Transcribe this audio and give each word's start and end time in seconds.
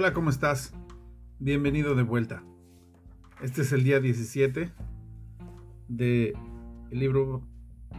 Hola, 0.00 0.14
¿cómo 0.14 0.30
estás? 0.30 0.72
Bienvenido 1.40 1.94
de 1.94 2.04
vuelta. 2.04 2.42
Este 3.42 3.60
es 3.60 3.72
el 3.72 3.84
día 3.84 4.00
17 4.00 4.72
de 5.88 6.32
el 6.90 6.98
libro 6.98 7.42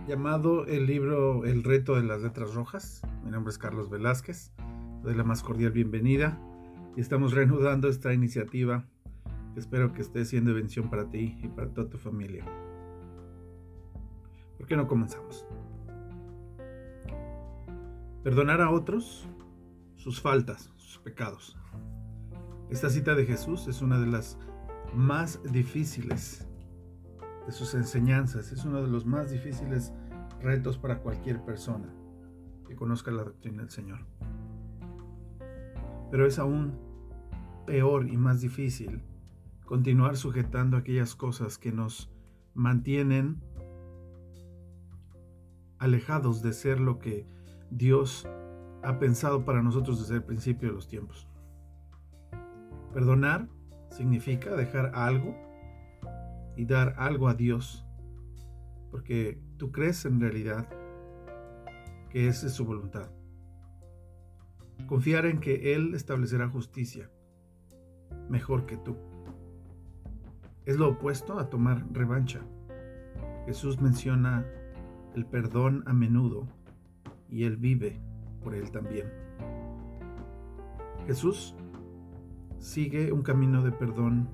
llamado 0.08 0.66
el 0.66 0.88
libro 0.88 1.46
El 1.46 1.64
reto 1.64 1.96
de 1.96 2.02
las 2.02 2.24
letras 2.24 2.56
rojas. 2.56 3.04
Mi 3.24 3.30
nombre 3.30 3.52
es 3.52 3.60
Carlos 3.60 3.92
Velázquez. 3.92 4.52
doy 5.04 5.14
la 5.14 5.24
más 5.24 5.44
cordial 5.44 5.74
bienvenida 5.74 6.42
y 6.98 7.02
estamos 7.02 7.34
reanudando 7.34 7.88
esta 7.88 8.12
iniciativa 8.16 8.84
espero 9.56 9.94
que 9.94 10.02
esté 10.02 10.26
siendo 10.26 10.56
bendición 10.56 10.90
para 10.90 11.08
ti 11.08 11.38
y 11.44 11.50
para 11.50 11.72
toda 11.72 11.88
tu 11.88 12.00
familia. 12.00 12.44
¿Por 14.58 14.66
qué 14.66 14.76
no 14.76 14.88
comenzamos? 14.88 15.46
Perdonar 18.24 18.60
a 18.60 18.72
otros 18.72 19.28
sus 19.98 20.20
faltas, 20.20 20.74
sus 20.78 20.98
pecados. 20.98 21.56
Esta 22.72 22.90
cita 22.90 23.16
de 23.16 23.26
Jesús 23.26 23.68
es 23.68 23.82
una 23.82 24.00
de 24.00 24.08
las 24.08 24.38
más 24.96 25.42
difíciles 25.52 26.48
de 27.46 27.52
sus 27.52 27.74
enseñanzas, 27.74 28.54
es 28.54 28.64
uno 28.64 28.82
de 28.82 28.88
los 28.88 29.06
más 29.06 29.30
difíciles 29.30 29.92
retos 30.42 30.78
para 30.78 31.00
cualquier 31.00 31.44
persona 31.44 31.94
que 32.66 32.78
conozca 32.78 33.12
la 33.12 33.26
doctrina 33.26 33.64
del 33.64 33.72
Señor. 33.72 34.00
Pero 36.12 36.26
es 36.26 36.40
aún 36.40 36.80
peor 37.68 38.08
y 38.08 38.16
más 38.16 38.40
difícil 38.40 39.04
continuar 39.66 40.16
sujetando 40.16 40.78
aquellas 40.78 41.14
cosas 41.14 41.58
que 41.58 41.74
nos 41.74 42.10
mantienen 42.54 43.42
alejados 45.78 46.42
de 46.42 46.54
ser 46.54 46.80
lo 46.80 47.00
que 47.00 47.26
Dios 47.70 48.30
ha 48.82 48.98
pensado 48.98 49.44
para 49.44 49.62
nosotros 49.62 50.00
desde 50.00 50.16
el 50.16 50.24
principio 50.24 50.70
de 50.70 50.76
los 50.76 50.88
tiempos. 50.88 51.28
Perdonar 52.94 53.48
significa 53.90 54.56
dejar 54.56 54.92
algo 54.96 55.36
y 56.56 56.66
dar 56.66 56.96
algo 56.98 57.28
a 57.28 57.34
Dios, 57.34 57.86
porque 58.90 59.40
tú 59.58 59.72
crees 59.72 60.06
en 60.06 60.20
realidad 60.20 60.68
que 62.10 62.28
esa 62.28 62.48
es 62.48 62.54
su 62.54 62.66
voluntad. 62.66 63.10
Confiar 64.88 65.26
en 65.26 65.40
que 65.40 65.74
Él 65.74 65.94
establecerá 65.96 66.50
justicia 66.50 67.10
mejor 68.30 68.66
que 68.66 68.78
tú. 68.78 68.98
Es 70.66 70.78
lo 70.78 70.90
opuesto 70.90 71.40
a 71.40 71.50
tomar 71.50 71.86
revancha. 71.92 72.42
Jesús 73.46 73.80
menciona 73.82 74.46
el 75.16 75.26
perdón 75.26 75.84
a 75.86 75.94
menudo 75.94 76.48
y 77.30 77.46
Él 77.46 77.58
vive 77.58 78.00
por 78.44 78.56
Él 78.56 78.72
también. 78.72 79.12
Jesús 81.08 81.56
sigue 82.62 83.12
un 83.12 83.24
camino 83.24 83.64
de 83.64 83.72
perdón 83.72 84.30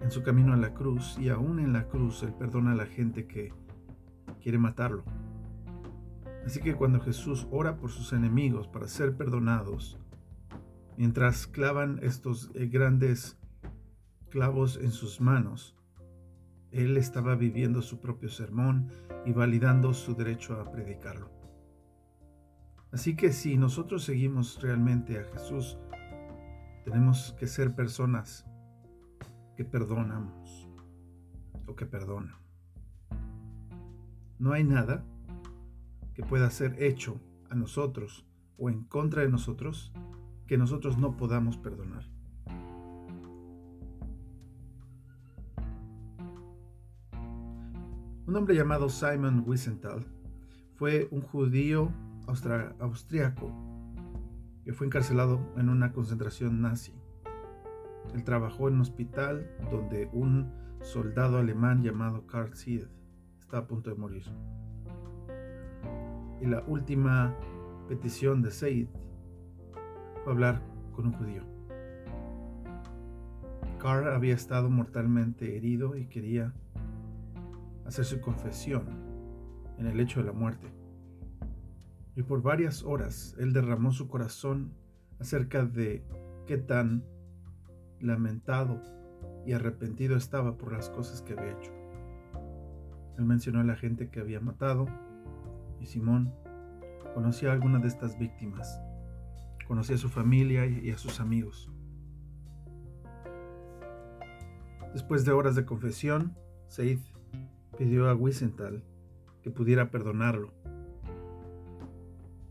en 0.00 0.10
su 0.10 0.22
camino 0.22 0.54
a 0.54 0.56
la 0.56 0.72
cruz 0.72 1.16
y 1.20 1.28
aún 1.28 1.60
en 1.60 1.72
la 1.72 1.86
cruz 1.86 2.22
Él 2.22 2.32
perdona 2.32 2.72
a 2.72 2.76
la 2.76 2.86
gente 2.86 3.26
que 3.26 3.52
quiere 4.42 4.58
matarlo. 4.58 5.04
Así 6.44 6.60
que 6.60 6.74
cuando 6.74 7.00
Jesús 7.00 7.46
ora 7.50 7.76
por 7.76 7.90
sus 7.90 8.12
enemigos 8.12 8.68
para 8.68 8.88
ser 8.88 9.16
perdonados, 9.16 9.98
mientras 10.96 11.46
clavan 11.46 11.98
estos 12.02 12.50
eh, 12.54 12.66
grandes 12.66 13.38
clavos 14.30 14.78
en 14.80 14.90
sus 14.90 15.20
manos, 15.20 15.76
Él 16.70 16.96
estaba 16.96 17.34
viviendo 17.34 17.82
su 17.82 18.00
propio 18.00 18.30
sermón 18.30 18.88
y 19.26 19.32
validando 19.32 19.92
su 19.92 20.14
derecho 20.14 20.58
a 20.60 20.70
predicarlo. 20.70 21.30
Así 22.92 23.14
que 23.14 23.32
si 23.32 23.58
nosotros 23.58 24.04
seguimos 24.04 24.62
realmente 24.62 25.18
a 25.18 25.24
Jesús, 25.24 25.76
tenemos 26.86 27.32
que 27.32 27.48
ser 27.48 27.74
personas 27.74 28.46
que 29.56 29.64
perdonamos 29.64 30.68
o 31.66 31.74
que 31.74 31.84
perdonan. 31.84 32.36
No 34.38 34.52
hay 34.52 34.62
nada 34.62 35.04
que 36.14 36.22
pueda 36.22 36.48
ser 36.48 36.80
hecho 36.80 37.20
a 37.50 37.56
nosotros 37.56 38.24
o 38.56 38.70
en 38.70 38.84
contra 38.84 39.22
de 39.22 39.28
nosotros 39.28 39.92
que 40.46 40.56
nosotros 40.56 40.96
no 40.96 41.16
podamos 41.16 41.56
perdonar. 41.56 42.04
Un 48.28 48.36
hombre 48.36 48.54
llamado 48.54 48.88
Simon 48.90 49.42
Wiesenthal 49.44 50.06
fue 50.76 51.08
un 51.10 51.22
judío 51.22 51.90
austriaco 52.78 53.75
que 54.66 54.72
fue 54.72 54.88
encarcelado 54.88 55.38
en 55.56 55.68
una 55.68 55.92
concentración 55.92 56.60
nazi. 56.60 56.92
Él 58.12 58.24
trabajó 58.24 58.66
en 58.66 58.74
un 58.74 58.80
hospital 58.80 59.48
donde 59.70 60.10
un 60.12 60.52
soldado 60.82 61.38
alemán 61.38 61.84
llamado 61.84 62.26
Karl 62.26 62.52
Seid 62.56 62.88
está 63.38 63.58
a 63.58 63.66
punto 63.68 63.90
de 63.90 63.96
morir. 63.96 64.24
Y 66.40 66.46
la 66.46 66.64
última 66.66 67.36
petición 67.88 68.42
de 68.42 68.50
Seid 68.50 68.88
fue 70.24 70.32
hablar 70.32 70.60
con 70.96 71.06
un 71.06 71.12
judío. 71.12 71.44
Karl 73.78 74.08
había 74.08 74.34
estado 74.34 74.68
mortalmente 74.68 75.56
herido 75.56 75.94
y 75.94 76.06
quería 76.06 76.52
hacer 77.84 78.04
su 78.04 78.20
confesión 78.20 78.82
en 79.78 79.86
el 79.86 80.00
hecho 80.00 80.18
de 80.18 80.26
la 80.26 80.32
muerte 80.32 80.75
y 82.16 82.22
por 82.22 82.42
varias 82.42 82.82
horas 82.82 83.36
él 83.38 83.52
derramó 83.52 83.92
su 83.92 84.08
corazón 84.08 84.72
acerca 85.20 85.64
de 85.64 86.02
qué 86.46 86.56
tan 86.56 87.04
lamentado 88.00 88.82
y 89.44 89.52
arrepentido 89.52 90.16
estaba 90.16 90.56
por 90.56 90.72
las 90.72 90.88
cosas 90.88 91.20
que 91.20 91.34
había 91.34 91.52
hecho. 91.52 91.72
Él 93.18 93.26
mencionó 93.26 93.60
a 93.60 93.64
la 93.64 93.76
gente 93.76 94.08
que 94.08 94.20
había 94.20 94.40
matado 94.40 94.86
y 95.78 95.86
Simón 95.86 96.32
conocía 97.14 97.50
a 97.50 97.52
alguna 97.52 97.78
de 97.78 97.88
estas 97.88 98.18
víctimas. 98.18 98.80
Conocía 99.68 99.96
a 99.96 99.98
su 99.98 100.08
familia 100.08 100.66
y 100.66 100.90
a 100.90 100.98
sus 100.98 101.20
amigos. 101.20 101.70
Después 104.92 105.24
de 105.24 105.32
horas 105.32 105.54
de 105.54 105.66
confesión, 105.66 106.34
Seid 106.68 107.00
pidió 107.76 108.08
a 108.08 108.14
Wiesenthal 108.14 108.82
que 109.42 109.50
pudiera 109.50 109.90
perdonarlo 109.90 110.54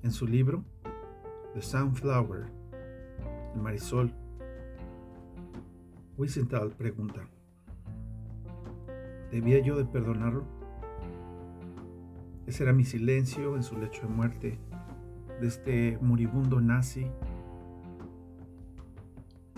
en 0.05 0.11
su 0.11 0.27
libro 0.27 0.63
The 1.55 1.63
Sunflower, 1.63 2.45
el 3.55 3.61
marisol, 3.61 4.13
Wiesenthal 6.16 6.69
pregunta, 6.73 7.27
¿debía 9.31 9.59
yo 9.63 9.75
de 9.75 9.85
perdonarlo? 9.85 10.45
Ese 12.45 12.61
era 12.61 12.71
mi 12.71 12.85
silencio 12.85 13.55
en 13.55 13.63
su 13.63 13.79
lecho 13.79 14.03
de 14.03 14.07
muerte 14.07 14.59
de 15.41 15.47
este 15.47 15.97
moribundo 15.99 16.61
nazi. 16.61 17.07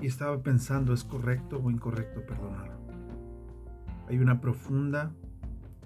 Y 0.02 0.06
estaba 0.06 0.42
pensando, 0.42 0.94
¿es 0.94 1.04
correcto 1.04 1.60
o 1.62 1.70
incorrecto 1.70 2.26
perdonarlo? 2.26 2.78
Hay 4.08 4.20
una 4.20 4.40
profunda 4.40 5.12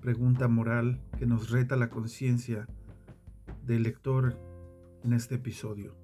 pregunta 0.02 0.48
moral 0.48 1.02
que 1.18 1.26
nos 1.26 1.50
reta 1.50 1.76
la 1.76 1.90
conciencia 1.90 2.68
del 3.66 3.84
lector 3.84 4.51
en 5.04 5.14
este 5.14 5.36
episodio, 5.36 5.96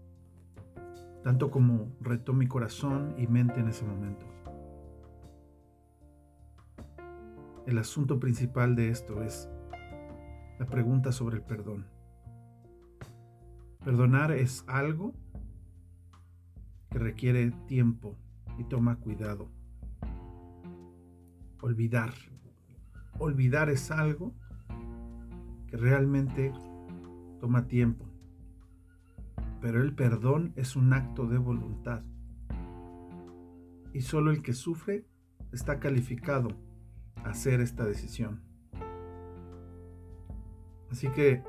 tanto 1.23 1.51
como 1.51 1.95
retó 2.01 2.33
mi 2.33 2.47
corazón 2.47 3.15
y 3.17 3.27
mente 3.27 3.59
en 3.59 3.67
ese 3.67 3.85
momento. 3.85 4.25
El 7.65 7.77
asunto 7.77 8.19
principal 8.19 8.75
de 8.75 8.89
esto 8.89 9.21
es 9.23 9.49
la 10.57 10.65
pregunta 10.65 11.11
sobre 11.11 11.37
el 11.37 11.43
perdón. 11.43 11.85
Perdonar 13.83 14.31
es 14.31 14.63
algo 14.67 15.13
que 16.89 16.97
requiere 16.97 17.51
tiempo 17.67 18.17
y 18.57 18.63
toma 18.63 18.95
cuidado. 18.95 19.49
Olvidar. 21.61 22.13
Olvidar 23.19 23.69
es 23.69 23.91
algo 23.91 24.33
que 25.67 25.77
realmente 25.77 26.53
toma 27.39 27.67
tiempo 27.67 28.06
pero 29.67 29.83
el 29.83 29.93
perdón 29.93 30.53
es 30.55 30.77
un 30.77 30.93
acto 30.93 31.27
de 31.27 31.37
voluntad. 31.37 32.01
Y 33.91 33.99
solo 33.99 34.31
el 34.31 34.41
que 34.41 34.53
sufre 34.53 35.05
está 35.51 35.81
calificado 35.81 36.47
a 37.17 37.31
hacer 37.31 37.59
esta 37.59 37.83
decisión. 37.83 38.39
Así 40.89 41.09
que 41.09 41.43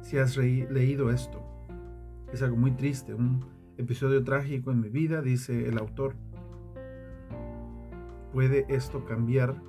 si 0.00 0.16
has 0.18 0.36
leído 0.36 1.10
esto, 1.10 1.42
es 2.32 2.40
algo 2.40 2.56
muy 2.56 2.70
triste, 2.70 3.14
un 3.14 3.44
episodio 3.78 4.22
trágico 4.22 4.70
en 4.70 4.80
mi 4.80 4.88
vida, 4.88 5.20
dice 5.20 5.68
el 5.68 5.76
autor. 5.78 6.14
¿Puede 8.32 8.64
esto 8.68 9.04
cambiar 9.06 9.60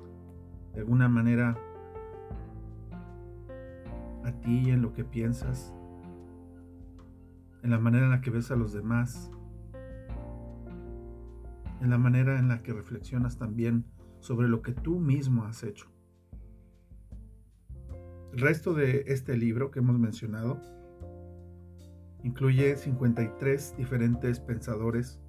de 0.72 0.82
alguna 0.82 1.08
manera 1.08 1.58
a 4.22 4.30
ti 4.40 4.70
en 4.70 4.82
lo 4.82 4.92
que 4.92 5.02
piensas, 5.02 5.74
en 7.66 7.72
la 7.72 7.80
manera 7.80 8.04
en 8.04 8.12
la 8.12 8.20
que 8.20 8.30
ves 8.30 8.52
a 8.52 8.56
los 8.56 8.72
demás, 8.72 9.28
en 11.80 11.90
la 11.90 11.98
manera 11.98 12.38
en 12.38 12.46
la 12.46 12.62
que 12.62 12.72
reflexionas 12.72 13.38
también 13.38 13.84
sobre 14.20 14.46
lo 14.46 14.62
que 14.62 14.72
tú 14.72 15.00
mismo 15.00 15.46
has 15.46 15.64
hecho. 15.64 15.90
El 18.32 18.38
resto 18.38 18.72
de 18.72 19.06
este 19.08 19.36
libro 19.36 19.72
que 19.72 19.80
hemos 19.80 19.98
mencionado 19.98 20.60
incluye 22.22 22.76
53 22.76 23.76
diferentes 23.76 24.38
pensadores 24.38 25.20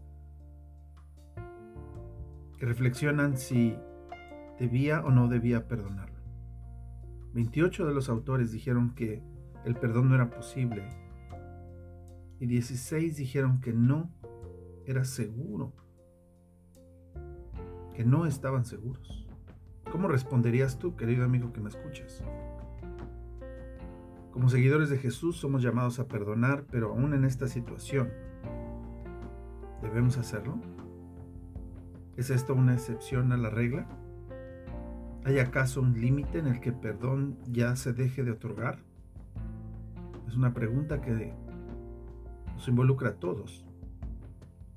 que 2.59 2.67
reflexionan 2.67 3.35
si 3.35 3.75
debía 4.59 5.01
o 5.03 5.09
no 5.09 5.27
debía 5.27 5.67
perdonarlo. 5.67 6.21
28 7.33 7.87
de 7.87 7.95
los 7.95 8.09
autores 8.09 8.51
dijeron 8.51 8.93
que 8.93 9.23
el 9.65 9.73
perdón 9.73 10.09
no 10.09 10.15
era 10.15 10.29
posible 10.29 11.06
y 12.39 12.45
16 12.45 13.17
dijeron 13.17 13.61
que 13.61 13.73
no 13.73 14.11
era 14.85 15.03
seguro, 15.05 15.73
que 17.95 18.05
no 18.05 18.25
estaban 18.25 18.65
seguros. 18.65 19.27
¿Cómo 19.91 20.07
responderías 20.07 20.79
tú, 20.79 20.95
querido 20.95 21.25
amigo 21.25 21.51
que 21.51 21.61
me 21.61 21.69
escuchas? 21.69 22.23
Como 24.31 24.49
seguidores 24.49 24.89
de 24.89 24.97
Jesús 24.97 25.37
somos 25.37 25.63
llamados 25.63 25.99
a 25.99 26.07
perdonar, 26.07 26.65
pero 26.69 26.89
aún 26.91 27.13
en 27.13 27.25
esta 27.25 27.47
situación, 27.47 28.09
¿debemos 29.81 30.17
hacerlo? 30.17 30.59
¿Es 32.17 32.29
esto 32.29 32.53
una 32.53 32.73
excepción 32.73 33.31
a 33.31 33.37
la 33.37 33.49
regla? 33.49 33.87
¿Hay 35.23 35.39
acaso 35.39 35.81
un 35.81 35.99
límite 35.99 36.39
en 36.39 36.47
el 36.47 36.59
que 36.59 36.71
perdón 36.71 37.37
ya 37.47 37.75
se 37.75 37.93
deje 37.93 38.23
de 38.23 38.31
otorgar? 38.31 38.79
Es 40.27 40.35
una 40.35 40.53
pregunta 40.53 41.01
que 41.01 41.33
nos 42.57 42.67
involucra 42.67 43.09
a 43.09 43.19
todos, 43.19 43.63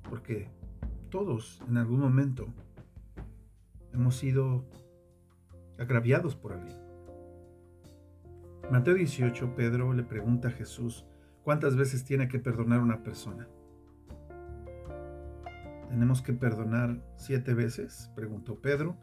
porque 0.07 0.51
todos 1.09 1.63
en 1.67 1.77
algún 1.77 1.99
momento 1.99 2.45
hemos 3.91 4.15
sido 4.15 4.63
agraviados 5.79 6.35
por 6.35 6.53
alguien. 6.53 6.77
Mateo 8.71 8.93
18, 8.93 9.55
Pedro 9.55 9.93
le 9.93 10.03
pregunta 10.03 10.49
a 10.49 10.51
Jesús 10.51 11.07
cuántas 11.43 11.75
veces 11.75 12.05
tiene 12.05 12.27
que 12.27 12.37
perdonar 12.37 12.81
una 12.81 13.01
persona. 13.01 13.47
¿Tenemos 15.89 16.21
que 16.21 16.33
perdonar 16.33 17.03
siete 17.15 17.55
veces? 17.55 18.11
preguntó 18.15 18.61
Pedro. 18.61 18.95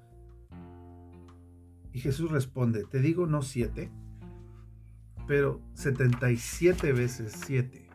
Y 1.93 1.99
Jesús 1.99 2.31
responde, 2.31 2.85
te 2.85 3.01
digo 3.01 3.27
no 3.27 3.43
siete, 3.43 3.91
pero 5.27 5.61
setenta 5.75 6.31
y 6.31 6.37
siete 6.37 6.93
veces 6.93 7.33
siete. 7.45 7.88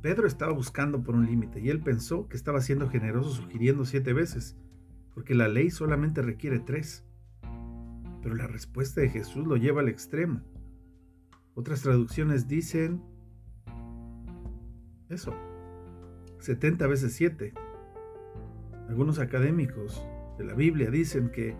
Pedro 0.00 0.26
estaba 0.26 0.52
buscando 0.52 1.02
por 1.02 1.14
un 1.14 1.26
límite 1.26 1.60
y 1.60 1.70
él 1.70 1.80
pensó 1.80 2.28
que 2.28 2.36
estaba 2.36 2.60
siendo 2.60 2.88
generoso 2.88 3.30
sugiriendo 3.30 3.84
siete 3.84 4.12
veces, 4.12 4.56
porque 5.12 5.34
la 5.34 5.48
ley 5.48 5.70
solamente 5.70 6.22
requiere 6.22 6.60
tres. 6.60 7.04
Pero 8.22 8.34
la 8.34 8.46
respuesta 8.46 9.00
de 9.00 9.08
Jesús 9.08 9.46
lo 9.46 9.56
lleva 9.56 9.80
al 9.80 9.88
extremo. 9.88 10.42
Otras 11.54 11.82
traducciones 11.82 12.46
dicen 12.46 13.02
eso, 15.08 15.32
70 16.40 16.86
veces 16.86 17.14
7. 17.14 17.54
Algunos 18.88 19.18
académicos 19.18 20.06
de 20.36 20.44
la 20.44 20.54
Biblia 20.54 20.90
dicen 20.90 21.30
que 21.30 21.56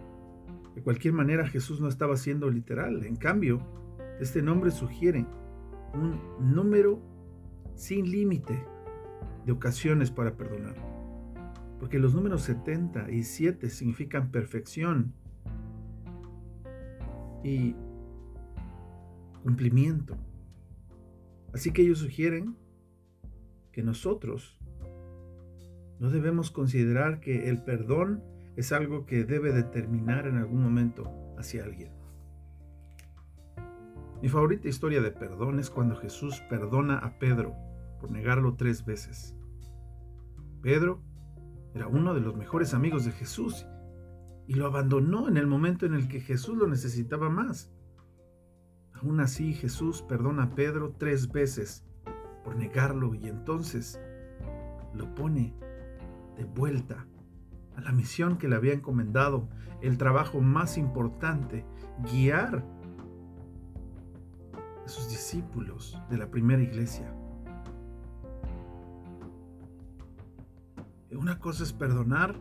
de 0.74 0.82
cualquier 0.82 1.14
manera 1.14 1.48
Jesús 1.48 1.80
no 1.80 1.88
estaba 1.88 2.16
siendo 2.16 2.50
literal. 2.50 3.04
En 3.04 3.16
cambio, 3.16 3.60
este 4.20 4.42
nombre 4.42 4.70
sugiere 4.70 5.26
un 5.94 6.20
número 6.54 7.00
sin 7.78 8.10
límite 8.10 8.66
de 9.46 9.52
ocasiones 9.52 10.10
para 10.10 10.36
perdonar. 10.36 10.74
Porque 11.78 12.00
los 12.00 12.12
números 12.14 12.42
70 12.42 13.10
y 13.12 13.22
7 13.22 13.70
significan 13.70 14.32
perfección 14.32 15.14
y 17.44 17.76
cumplimiento. 19.44 20.16
Así 21.54 21.72
que 21.72 21.82
ellos 21.82 22.00
sugieren 22.00 22.56
que 23.70 23.82
nosotros 23.82 24.58
no 26.00 26.10
debemos 26.10 26.50
considerar 26.50 27.20
que 27.20 27.48
el 27.48 27.62
perdón 27.62 28.24
es 28.56 28.72
algo 28.72 29.06
que 29.06 29.24
debe 29.24 29.52
determinar 29.52 30.26
en 30.26 30.36
algún 30.36 30.62
momento 30.62 31.12
hacia 31.38 31.62
alguien. 31.62 31.92
Mi 34.20 34.28
favorita 34.28 34.66
historia 34.66 35.00
de 35.00 35.12
perdón 35.12 35.60
es 35.60 35.70
cuando 35.70 35.94
Jesús 35.94 36.42
perdona 36.50 36.98
a 36.98 37.20
Pedro 37.20 37.67
por 38.00 38.10
negarlo 38.10 38.54
tres 38.54 38.84
veces. 38.84 39.34
Pedro 40.62 41.02
era 41.74 41.86
uno 41.86 42.14
de 42.14 42.20
los 42.20 42.36
mejores 42.36 42.74
amigos 42.74 43.04
de 43.04 43.12
Jesús 43.12 43.66
y 44.46 44.54
lo 44.54 44.66
abandonó 44.66 45.28
en 45.28 45.36
el 45.36 45.46
momento 45.46 45.86
en 45.86 45.94
el 45.94 46.08
que 46.08 46.20
Jesús 46.20 46.56
lo 46.56 46.66
necesitaba 46.66 47.28
más. 47.28 47.70
Aún 48.94 49.20
así 49.20 49.52
Jesús 49.52 50.02
perdona 50.02 50.44
a 50.44 50.54
Pedro 50.54 50.94
tres 50.98 51.30
veces 51.30 51.84
por 52.44 52.56
negarlo 52.56 53.14
y 53.14 53.28
entonces 53.28 54.00
lo 54.94 55.14
pone 55.14 55.54
de 56.36 56.44
vuelta 56.44 57.06
a 57.76 57.80
la 57.80 57.92
misión 57.92 58.38
que 58.38 58.48
le 58.48 58.56
había 58.56 58.72
encomendado, 58.72 59.48
el 59.82 59.98
trabajo 59.98 60.40
más 60.40 60.78
importante, 60.78 61.64
guiar 62.10 62.64
a 64.84 64.88
sus 64.88 65.08
discípulos 65.10 65.96
de 66.10 66.18
la 66.18 66.30
primera 66.30 66.62
iglesia. 66.62 67.14
Una 71.18 71.40
cosa 71.40 71.64
es 71.64 71.72
perdonar, 71.72 72.36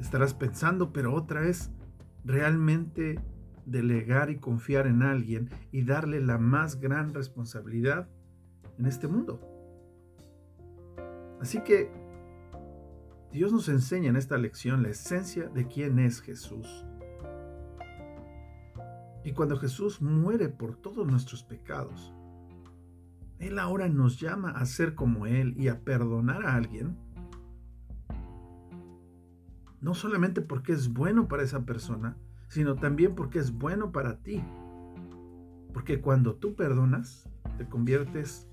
estarás 0.00 0.32
pensando, 0.32 0.90
pero 0.90 1.12
otra 1.12 1.46
es 1.46 1.70
realmente 2.24 3.20
delegar 3.66 4.30
y 4.30 4.38
confiar 4.38 4.86
en 4.86 5.02
alguien 5.02 5.50
y 5.70 5.84
darle 5.84 6.18
la 6.22 6.38
más 6.38 6.80
gran 6.80 7.12
responsabilidad 7.12 8.08
en 8.78 8.86
este 8.86 9.06
mundo. 9.06 9.38
Así 11.42 11.60
que 11.60 11.90
Dios 13.32 13.52
nos 13.52 13.68
enseña 13.68 14.08
en 14.08 14.16
esta 14.16 14.38
lección 14.38 14.82
la 14.82 14.88
esencia 14.88 15.50
de 15.50 15.68
quién 15.68 15.98
es 15.98 16.22
Jesús. 16.22 16.86
Y 19.24 19.32
cuando 19.32 19.58
Jesús 19.58 20.00
muere 20.00 20.48
por 20.48 20.74
todos 20.76 21.06
nuestros 21.06 21.42
pecados, 21.42 22.14
Él 23.38 23.58
ahora 23.58 23.88
nos 23.88 24.18
llama 24.18 24.50
a 24.50 24.64
ser 24.66 24.94
como 24.94 25.26
Él 25.26 25.54
y 25.58 25.68
a 25.68 25.84
perdonar 25.84 26.46
a 26.46 26.54
alguien, 26.54 26.96
no 29.80 29.94
solamente 29.94 30.40
porque 30.40 30.72
es 30.72 30.92
bueno 30.92 31.28
para 31.28 31.42
esa 31.42 31.64
persona, 31.64 32.16
sino 32.48 32.76
también 32.76 33.14
porque 33.14 33.38
es 33.38 33.52
bueno 33.52 33.92
para 33.92 34.22
ti. 34.22 34.42
Porque 35.72 36.00
cuando 36.00 36.36
tú 36.36 36.56
perdonas, 36.56 37.28
te 37.58 37.68
conviertes 37.68 38.48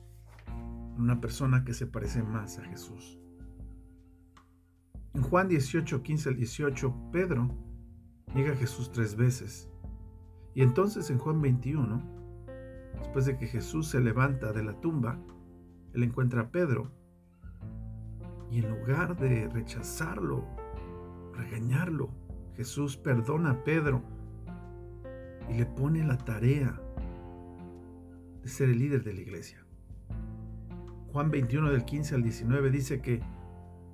una 0.97 1.21
persona 1.21 1.63
que 1.63 1.73
se 1.73 1.87
parece 1.87 2.21
más 2.21 2.59
a 2.59 2.63
Jesús. 2.65 3.19
En 5.13 5.21
Juan 5.21 5.47
18, 5.47 6.03
15 6.03 6.29
al 6.29 6.35
18, 6.35 6.95
Pedro 7.11 7.49
niega 8.33 8.53
a 8.53 8.55
Jesús 8.55 8.91
tres 8.91 9.15
veces. 9.15 9.69
Y 10.55 10.61
entonces 10.61 11.09
en 11.09 11.17
Juan 11.17 11.41
21, 11.41 12.22
después 12.99 13.25
de 13.25 13.37
que 13.37 13.47
Jesús 13.47 13.87
se 13.87 13.99
levanta 13.99 14.53
de 14.53 14.63
la 14.63 14.73
tumba, 14.79 15.19
él 15.93 16.03
encuentra 16.03 16.41
a 16.41 16.51
Pedro 16.51 16.91
y 18.49 18.59
en 18.59 18.69
lugar 18.69 19.17
de 19.17 19.47
rechazarlo, 19.49 20.45
regañarlo, 21.33 22.09
Jesús 22.55 22.97
perdona 22.97 23.51
a 23.51 23.63
Pedro 23.63 24.03
y 25.49 25.57
le 25.57 25.65
pone 25.65 26.03
la 26.03 26.17
tarea 26.17 26.79
de 28.41 28.47
ser 28.47 28.69
el 28.69 28.79
líder 28.79 29.03
de 29.03 29.13
la 29.13 29.21
iglesia. 29.21 29.65
Juan 31.11 31.31
21 31.31 31.71
del 31.71 31.85
15 31.85 32.15
al 32.15 32.23
19 32.23 32.71
dice 32.71 33.01
que 33.01 33.21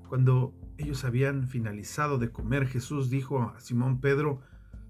cuando 0.08 0.54
ellos 0.78 1.04
habían 1.06 1.48
finalizado 1.48 2.18
de 2.18 2.32
comer, 2.32 2.68
Jesús 2.68 3.10
dijo 3.10 3.42
a 3.42 3.60
Simón 3.60 4.00
Pedro, 4.00 4.42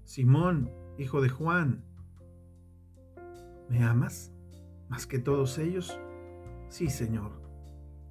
Simón, 0.04 0.70
hijo 0.98 1.20
de 1.20 1.28
Juan, 1.28 1.84
¿me 3.70 3.82
amas 3.84 4.32
más 4.88 5.06
que 5.06 5.18
todos 5.18 5.56
ellos? 5.58 5.98
Sí, 6.68 6.90
Señor. 6.90 7.30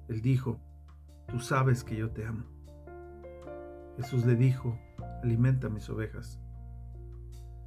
Él 0.08 0.22
dijo, 0.22 0.58
tú 1.28 1.38
sabes 1.38 1.84
que 1.84 1.96
yo 1.96 2.10
te 2.10 2.26
amo. 2.26 2.44
Jesús 3.96 4.24
le 4.24 4.34
dijo, 4.34 4.76
alimenta 5.22 5.68
mis 5.68 5.88
ovejas. 5.88 6.40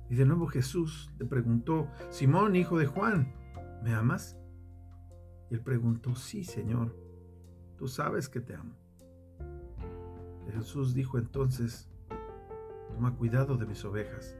Y 0.09 0.15
de 0.15 0.25
nuevo 0.25 0.47
Jesús 0.47 1.13
le 1.19 1.25
preguntó, 1.25 1.87
Simón, 2.09 2.55
hijo 2.55 2.77
de 2.77 2.87
Juan, 2.87 3.33
¿me 3.83 3.93
amas? 3.93 4.37
él 5.53 5.61
preguntó, 5.61 6.15
sí, 6.15 6.43
Señor, 6.43 6.95
tú 7.77 7.87
sabes 7.87 8.27
que 8.27 8.41
te 8.41 8.55
amo. 8.55 8.75
Jesús 10.51 10.95
dijo 10.95 11.19
entonces, 11.19 11.91
toma 12.89 13.15
cuidado 13.15 13.55
de 13.55 13.67
mis 13.67 13.85
ovejas. 13.85 14.35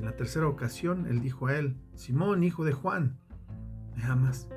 En 0.00 0.06
la 0.06 0.16
tercera 0.16 0.48
ocasión, 0.48 1.06
él 1.08 1.20
dijo 1.20 1.48
a 1.48 1.58
él, 1.58 1.76
Simón, 1.94 2.42
hijo 2.42 2.64
de 2.64 2.72
Juan, 2.72 3.20
¿me 3.94 4.02
amas? 4.04 4.48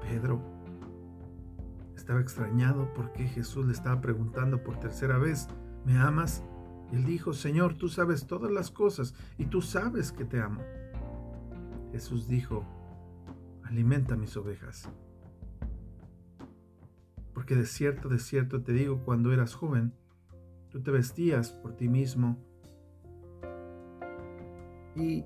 Pedro, 0.00 0.40
estaba 1.96 2.20
extrañado 2.20 2.94
porque 2.94 3.26
Jesús 3.26 3.66
le 3.66 3.72
estaba 3.72 4.00
preguntando 4.00 4.62
por 4.62 4.78
tercera 4.78 5.18
vez, 5.18 5.48
¿me 5.84 5.98
amas? 5.98 6.44
Él 6.92 7.04
dijo, 7.04 7.32
Señor, 7.32 7.74
tú 7.74 7.88
sabes 7.88 8.28
todas 8.28 8.52
las 8.52 8.70
cosas 8.70 9.12
y 9.38 9.46
tú 9.46 9.60
sabes 9.60 10.12
que 10.12 10.24
te 10.24 10.40
amo. 10.40 10.62
Jesús 11.90 12.28
dijo, 12.28 12.64
alimenta 13.64 14.14
mis 14.14 14.36
ovejas. 14.36 14.88
Porque 17.34 17.56
de 17.56 17.66
cierto, 17.66 18.08
de 18.08 18.20
cierto 18.20 18.62
te 18.62 18.72
digo, 18.72 19.02
cuando 19.04 19.32
eras 19.32 19.52
joven, 19.52 19.94
tú 20.68 20.80
te 20.80 20.92
vestías 20.92 21.50
por 21.50 21.74
ti 21.74 21.88
mismo 21.88 22.51
y 24.94 25.24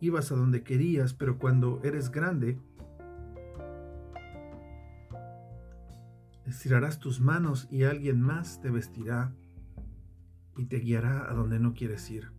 ibas 0.00 0.32
a 0.32 0.36
donde 0.36 0.62
querías, 0.62 1.14
pero 1.14 1.38
cuando 1.38 1.80
eres 1.84 2.10
grande, 2.10 2.58
estirarás 6.46 6.98
tus 6.98 7.20
manos 7.20 7.68
y 7.70 7.84
alguien 7.84 8.20
más 8.20 8.60
te 8.60 8.70
vestirá 8.70 9.32
y 10.56 10.66
te 10.66 10.78
guiará 10.78 11.30
a 11.30 11.34
donde 11.34 11.58
no 11.58 11.74
quieres 11.74 12.10
ir. 12.10 12.30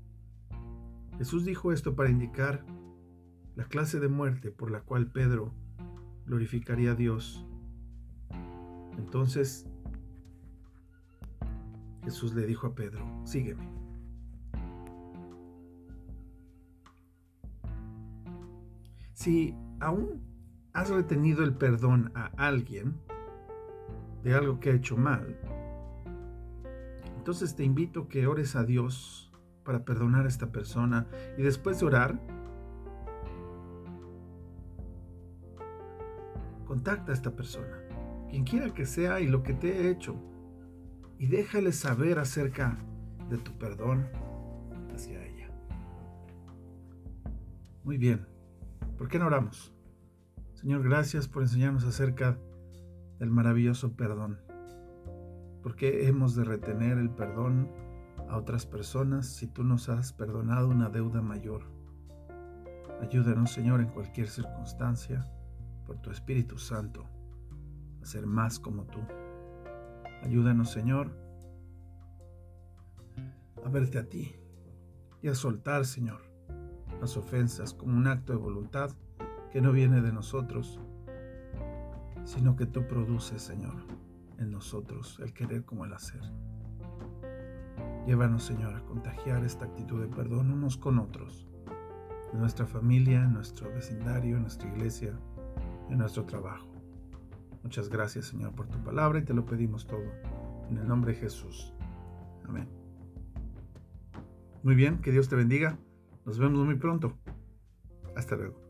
Jesús 1.18 1.46
dijo 1.46 1.72
esto 1.72 1.96
para 1.96 2.10
indicar 2.10 2.66
la 3.56 3.66
clase 3.66 4.00
de 4.00 4.08
muerte 4.08 4.52
por 4.52 4.72
la 4.72 4.82
cual 4.82 5.12
Pedro 5.12 5.54
glorificaría 6.26 6.92
a 6.92 6.96
Dios. 6.96 7.46
Entonces 8.98 9.68
Jesús 12.04 12.34
le 12.34 12.46
dijo 12.46 12.68
a 12.68 12.76
Pedro, 12.76 13.06
sígueme. 13.26 13.73
Si 19.24 19.56
aún 19.80 20.22
has 20.74 20.90
retenido 20.90 21.46
el 21.46 21.56
perdón 21.56 22.12
a 22.14 22.26
alguien 22.36 23.00
de 24.22 24.34
algo 24.34 24.60
que 24.60 24.70
ha 24.70 24.74
hecho 24.74 24.98
mal, 24.98 25.40
entonces 27.16 27.56
te 27.56 27.64
invito 27.64 28.02
a 28.02 28.10
que 28.10 28.28
ores 28.28 28.58
a 28.58 28.66
Dios 28.66 29.32
para 29.64 29.86
perdonar 29.86 30.26
a 30.26 30.28
esta 30.28 30.52
persona 30.52 31.08
y 31.38 31.42
después 31.42 31.80
de 31.80 31.86
orar, 31.86 32.20
contacta 36.66 37.14
a 37.14 37.16
esta 37.16 37.34
persona, 37.34 37.78
quien 38.30 38.44
quiera 38.44 38.74
que 38.74 38.86
sea 38.86 39.22
y 39.22 39.28
lo 39.28 39.42
que 39.42 39.54
te 39.54 39.70
he 39.70 39.90
hecho, 39.90 40.18
y 41.18 41.28
déjale 41.28 41.72
saber 41.72 42.20
acerca 42.20 42.78
de 43.30 43.38
tu 43.38 43.58
perdón 43.58 44.06
hacia 44.94 45.26
ella. 45.26 45.50
Muy 47.86 47.98
bien, 47.98 48.33
¿por 49.04 49.10
qué 49.10 49.20
no 49.20 49.26
oramos? 49.26 49.74
Señor, 50.54 50.82
gracias 50.82 51.28
por 51.28 51.44
enseñarnos 51.44 51.84
acerca 51.84 52.40
del 53.20 53.30
maravilloso 53.32 53.98
perdón. 53.98 54.40
¿Por 55.62 55.76
qué 55.76 56.08
hemos 56.08 56.36
de 56.36 56.46
retener 56.46 56.98
el 56.98 57.10
perdón 57.10 57.70
a 58.30 58.38
otras 58.38 58.66
personas 58.66 59.28
si 59.28 59.48
tú 59.48 59.66
nos 59.66 59.90
has 59.90 60.14
perdonado 60.14 60.70
una 60.70 60.88
deuda 60.88 61.22
mayor? 61.22 61.64
Ayúdanos, 63.02 63.52
Señor, 63.52 63.82
en 63.82 63.90
cualquier 63.90 64.30
circunstancia, 64.30 65.30
por 65.86 65.98
tu 65.98 66.10
Espíritu 66.10 66.58
Santo, 66.58 67.06
a 68.02 68.06
ser 68.06 68.26
más 68.26 68.58
como 68.58 68.86
tú. 68.86 69.02
Ayúdanos, 70.22 70.72
Señor, 70.72 71.12
a 73.66 73.68
verte 73.68 73.98
a 73.98 74.08
ti 74.08 74.34
y 75.22 75.28
a 75.28 75.36
soltar, 75.36 75.84
Señor, 75.84 76.33
las 77.04 77.18
ofensas 77.18 77.74
como 77.74 77.96
un 77.96 78.08
acto 78.08 78.34
de 78.34 78.40
voluntad 78.40 78.92
que 79.52 79.62
no 79.62 79.72
viene 79.72 80.02
de 80.02 80.12
nosotros, 80.12 80.80
sino 82.24 82.56
que 82.56 82.66
tú 82.66 82.88
produces, 82.88 83.42
Señor 83.42 83.76
en 84.44 84.52
nosotros 84.52 85.20
el 85.20 85.34
querer 85.34 85.66
como 85.66 85.86
el 85.86 85.94
hacer. 85.94 86.22
Llévanos, 88.06 88.44
Señor, 88.44 88.76
a 88.76 88.82
contagiar 88.82 89.44
esta 89.44 89.66
actitud 89.66 90.02
de 90.02 90.08
perdón 90.08 90.52
unos 90.52 90.78
con 90.78 91.00
otros, 91.00 91.48
en 92.34 92.40
nuestra 92.40 92.66
familia, 92.66 93.24
en 93.24 93.34
nuestro 93.34 93.70
vecindario, 93.70 94.36
en 94.36 94.44
nuestra 94.44 94.70
iglesia, 94.70 95.18
en 95.90 95.98
nuestro 95.98 96.26
trabajo. 96.26 96.68
Muchas 97.64 97.88
gracias, 97.90 98.26
Señor, 98.26 98.54
por 98.54 98.68
tu 98.68 98.78
palabra 98.84 99.20
y 99.20 99.24
te 99.24 99.34
lo 99.34 99.46
pedimos 99.46 99.88
todo. 99.88 100.04
En 100.70 100.78
el 100.78 100.88
nombre 100.88 101.14
de 101.14 101.20
Jesús. 101.20 101.74
Amén. 102.46 102.68
Muy 104.64 104.76
bien, 104.76 105.00
que 105.00 105.12
Dios 105.12 105.30
te 105.30 105.36
bendiga. 105.36 105.78
Nos 106.26 106.38
vemos 106.40 106.66
muy 106.66 106.76
pronto. 106.76 107.14
Hasta 108.16 108.36
luego. 108.36 108.63